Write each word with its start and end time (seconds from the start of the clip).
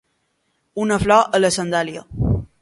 Una 0.85 0.97
flor 1.03 1.29
a 1.39 1.41
la 1.45 1.53
sandàlia. 1.59 2.05